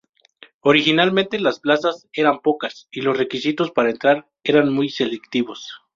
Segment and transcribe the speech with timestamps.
[0.61, 5.71] Originalmente, las plazas eran pocas y los requisitos para entrar eran muy selectivos.